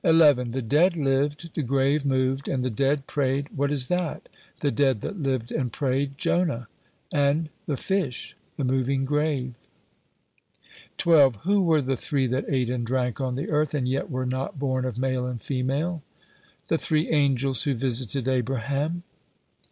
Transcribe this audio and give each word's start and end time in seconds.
"The 0.03 0.65
dead 0.67 0.97
lived, 0.97 1.53
the 1.53 1.61
grave 1.61 2.07
moved, 2.07 2.47
and 2.47 2.65
the 2.65 2.71
dead 2.71 3.05
prayed: 3.05 3.49
what 3.55 3.71
is 3.71 3.85
that?" 3.89 4.29
"The 4.61 4.71
dead 4.71 5.01
that 5.01 5.21
lived 5.21 5.51
and 5.51 5.71
prayed, 5.71 6.17
Jonah; 6.17 6.67
and 7.13 7.49
the 7.67 7.77
fish, 7.77 8.35
the 8.57 8.63
moving 8.63 9.05
grave." 9.05 9.53
12. 10.97 11.35
"Who 11.43 11.63
were 11.65 11.83
the 11.83 11.95
three 11.95 12.25
that 12.25 12.45
ate 12.49 12.71
and 12.71 12.83
drank 12.83 13.21
on 13.21 13.35
the 13.35 13.51
earth, 13.51 13.75
and 13.75 13.87
yet 13.87 14.09
were 14.09 14.25
not 14.25 14.57
born 14.57 14.85
of 14.85 14.97
male 14.97 15.27
and 15.27 15.39
female?" 15.39 16.01
"The 16.67 16.79
three 16.79 17.07
angels 17.11 17.61
who 17.61 17.75
visited 17.75 18.27
Abraham." 18.27 19.03